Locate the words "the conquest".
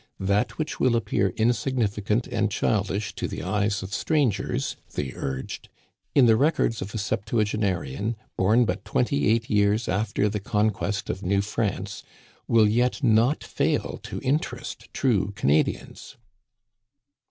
10.27-11.11